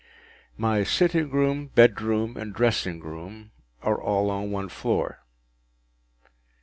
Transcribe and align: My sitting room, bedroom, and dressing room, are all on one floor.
My 0.57 0.83
sitting 0.83 1.29
room, 1.29 1.67
bedroom, 1.67 2.35
and 2.35 2.55
dressing 2.55 3.01
room, 3.01 3.51
are 3.83 4.01
all 4.01 4.31
on 4.31 4.49
one 4.49 4.69
floor. 4.69 5.19